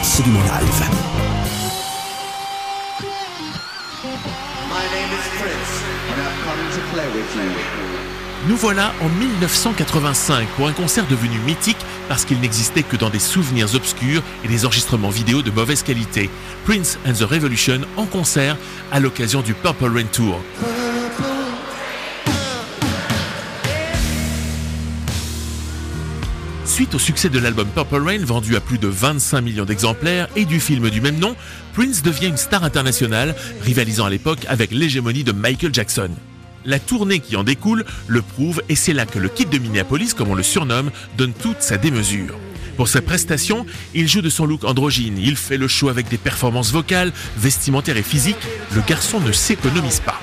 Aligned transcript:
absolument 0.00 0.40
live. 0.40 0.84
Nous 8.48 8.56
voilà 8.56 8.94
en 9.02 9.08
1985 9.10 10.48
pour 10.56 10.68
un 10.68 10.72
concert 10.72 11.06
devenu 11.06 11.38
mythique 11.40 11.76
parce 12.08 12.24
qu'il 12.24 12.40
n'existait 12.40 12.82
que 12.82 12.96
dans 12.96 13.10
des 13.10 13.18
souvenirs 13.18 13.74
obscurs 13.74 14.22
et 14.42 14.48
des 14.48 14.64
enregistrements 14.64 15.10
vidéo 15.10 15.42
de 15.42 15.50
mauvaise 15.50 15.82
qualité. 15.82 16.30
Prince 16.64 16.98
and 17.06 17.12
the 17.12 17.30
Revolution 17.30 17.80
en 17.98 18.06
concert 18.06 18.56
à 18.90 19.00
l'occasion 19.00 19.42
du 19.42 19.52
Purple 19.52 19.94
Rain 19.94 20.06
Tour. 20.10 20.40
Suite 26.80 26.94
au 26.94 26.98
succès 26.98 27.28
de 27.28 27.38
l'album 27.38 27.68
Purple 27.68 28.02
Rain 28.02 28.24
vendu 28.24 28.56
à 28.56 28.60
plus 28.60 28.78
de 28.78 28.88
25 28.88 29.42
millions 29.42 29.66
d'exemplaires 29.66 30.28
et 30.34 30.46
du 30.46 30.60
film 30.60 30.88
du 30.88 31.02
même 31.02 31.18
nom, 31.18 31.36
Prince 31.74 32.02
devient 32.02 32.28
une 32.28 32.38
star 32.38 32.64
internationale, 32.64 33.34
rivalisant 33.60 34.06
à 34.06 34.08
l'époque 34.08 34.46
avec 34.48 34.70
l'hégémonie 34.70 35.22
de 35.22 35.32
Michael 35.32 35.74
Jackson. 35.74 36.08
La 36.64 36.78
tournée 36.78 37.18
qui 37.18 37.36
en 37.36 37.44
découle 37.44 37.84
le 38.06 38.22
prouve 38.22 38.62
et 38.70 38.76
c'est 38.76 38.94
là 38.94 39.04
que 39.04 39.18
le 39.18 39.28
kit 39.28 39.44
de 39.44 39.58
Minneapolis, 39.58 40.14
comme 40.14 40.30
on 40.30 40.34
le 40.34 40.42
surnomme, 40.42 40.90
donne 41.18 41.34
toute 41.34 41.60
sa 41.60 41.76
démesure. 41.76 42.38
Pour 42.78 42.88
sa 42.88 43.02
prestation, 43.02 43.66
il 43.92 44.08
joue 44.08 44.22
de 44.22 44.30
son 44.30 44.46
look 44.46 44.64
androgyne, 44.64 45.18
il 45.18 45.36
fait 45.36 45.58
le 45.58 45.68
show 45.68 45.90
avec 45.90 46.08
des 46.08 46.16
performances 46.16 46.72
vocales, 46.72 47.12
vestimentaires 47.36 47.98
et 47.98 48.02
physiques, 48.02 48.48
le 48.74 48.80
garçon 48.80 49.20
ne 49.20 49.32
s'économise 49.32 50.00
pas. 50.00 50.18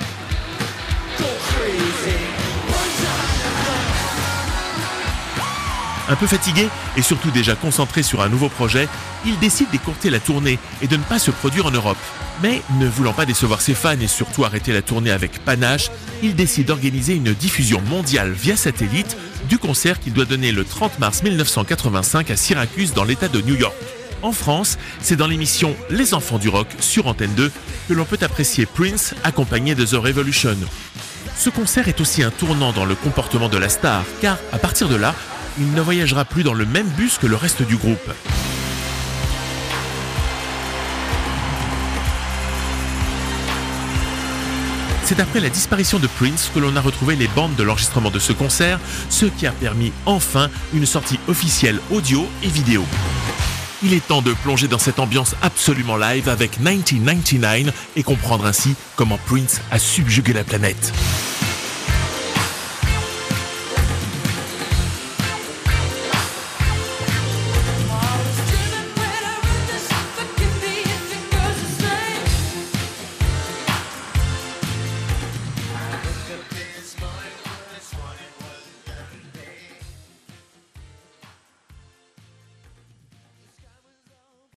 Un 6.08 6.16
peu 6.16 6.26
fatigué 6.26 6.68
et 6.96 7.02
surtout 7.02 7.30
déjà 7.30 7.54
concentré 7.54 8.02
sur 8.02 8.22
un 8.22 8.28
nouveau 8.28 8.48
projet, 8.48 8.88
il 9.26 9.38
décide 9.38 9.70
d'écourter 9.70 10.08
la 10.08 10.20
tournée 10.20 10.58
et 10.80 10.86
de 10.86 10.96
ne 10.96 11.02
pas 11.02 11.18
se 11.18 11.30
produire 11.30 11.66
en 11.66 11.70
Europe. 11.70 11.98
Mais 12.42 12.62
ne 12.78 12.88
voulant 12.88 13.12
pas 13.12 13.26
décevoir 13.26 13.60
ses 13.60 13.74
fans 13.74 14.00
et 14.00 14.06
surtout 14.06 14.44
arrêter 14.44 14.72
la 14.72 14.80
tournée 14.80 15.10
avec 15.10 15.44
panache, 15.44 15.90
il 16.22 16.34
décide 16.34 16.68
d'organiser 16.68 17.14
une 17.14 17.34
diffusion 17.34 17.82
mondiale 17.82 18.32
via 18.32 18.56
satellite 18.56 19.16
du 19.48 19.58
concert 19.58 20.00
qu'il 20.00 20.14
doit 20.14 20.24
donner 20.24 20.50
le 20.50 20.64
30 20.64 20.98
mars 20.98 21.22
1985 21.22 22.30
à 22.30 22.36
Syracuse 22.36 22.94
dans 22.94 23.04
l'État 23.04 23.28
de 23.28 23.40
New 23.42 23.56
York. 23.56 23.74
En 24.22 24.32
France, 24.32 24.78
c'est 25.00 25.16
dans 25.16 25.26
l'émission 25.26 25.76
Les 25.90 26.14
Enfants 26.14 26.38
du 26.38 26.48
Rock 26.48 26.68
sur 26.80 27.06
Antenne 27.06 27.34
2 27.34 27.52
que 27.88 27.92
l'on 27.92 28.04
peut 28.04 28.18
apprécier 28.20 28.66
Prince 28.66 29.14
accompagné 29.24 29.74
de 29.74 29.84
The 29.84 29.94
Revolution. 29.94 30.56
Ce 31.36 31.50
concert 31.50 31.86
est 31.86 32.00
aussi 32.00 32.22
un 32.22 32.30
tournant 32.30 32.72
dans 32.72 32.84
le 32.84 32.96
comportement 32.96 33.48
de 33.48 33.58
la 33.58 33.68
star, 33.68 34.02
car 34.20 34.38
à 34.52 34.58
partir 34.58 34.88
de 34.88 34.96
là, 34.96 35.14
il 35.58 35.72
ne 35.72 35.80
voyagera 35.80 36.24
plus 36.24 36.42
dans 36.42 36.54
le 36.54 36.66
même 36.66 36.88
bus 36.88 37.18
que 37.18 37.26
le 37.26 37.36
reste 37.36 37.62
du 37.62 37.76
groupe. 37.76 38.10
C'est 45.04 45.20
après 45.20 45.40
la 45.40 45.48
disparition 45.48 45.98
de 45.98 46.06
Prince 46.06 46.50
que 46.54 46.58
l'on 46.58 46.76
a 46.76 46.82
retrouvé 46.82 47.16
les 47.16 47.28
bandes 47.28 47.54
de 47.56 47.62
l'enregistrement 47.62 48.10
de 48.10 48.18
ce 48.18 48.34
concert, 48.34 48.78
ce 49.08 49.24
qui 49.24 49.46
a 49.46 49.52
permis 49.52 49.90
enfin 50.04 50.50
une 50.74 50.84
sortie 50.84 51.18
officielle 51.28 51.80
audio 51.90 52.28
et 52.42 52.48
vidéo. 52.48 52.84
Il 53.82 53.94
est 53.94 54.06
temps 54.06 54.22
de 54.22 54.34
plonger 54.34 54.68
dans 54.68 54.78
cette 54.78 54.98
ambiance 54.98 55.34
absolument 55.40 55.96
live 55.96 56.28
avec 56.28 56.58
1999 56.58 57.72
et 57.96 58.02
comprendre 58.02 58.44
ainsi 58.44 58.74
comment 58.96 59.18
Prince 59.26 59.62
a 59.70 59.78
subjugué 59.78 60.34
la 60.34 60.44
planète. 60.44 60.92